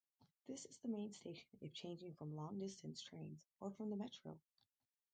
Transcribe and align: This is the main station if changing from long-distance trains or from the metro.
This 0.47 0.65
is 0.65 0.77
the 0.79 0.87
main 0.87 1.11
station 1.13 1.51
if 1.61 1.73
changing 1.75 2.15
from 2.15 2.35
long-distance 2.35 3.03
trains 3.03 3.43
or 3.59 3.69
from 3.69 3.91
the 3.91 3.95
metro. 3.95 4.39